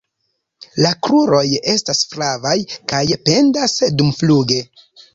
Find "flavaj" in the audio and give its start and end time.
2.15-2.57